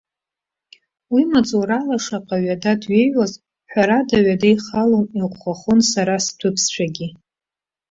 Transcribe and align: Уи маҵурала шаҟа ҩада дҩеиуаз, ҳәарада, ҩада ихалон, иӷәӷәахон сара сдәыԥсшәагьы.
Уи 1.13 1.23
маҵурала 1.31 1.97
шаҟа 2.05 2.37
ҩада 2.43 2.73
дҩеиуаз, 2.81 3.33
ҳәарада, 3.71 4.17
ҩада 4.25 4.49
ихалон, 4.53 5.05
иӷәӷәахон 5.19 5.79
сара 5.91 6.15
сдәыԥсшәагьы. 6.25 7.07